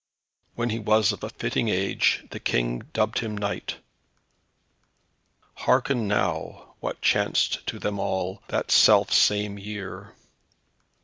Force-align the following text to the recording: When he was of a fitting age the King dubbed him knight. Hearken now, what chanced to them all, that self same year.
When 0.55 0.71
he 0.71 0.79
was 0.79 1.11
of 1.11 1.23
a 1.23 1.29
fitting 1.29 1.69
age 1.69 2.25
the 2.31 2.39
King 2.39 2.79
dubbed 2.91 3.19
him 3.19 3.37
knight. 3.37 3.77
Hearken 5.53 6.07
now, 6.07 6.73
what 6.79 7.01
chanced 7.01 7.67
to 7.67 7.77
them 7.77 7.99
all, 7.99 8.41
that 8.47 8.71
self 8.71 9.13
same 9.13 9.59
year. 9.59 10.15